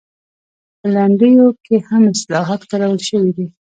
[0.79, 3.47] په لنډیو کې هم اصطلاحات کارول شوي دي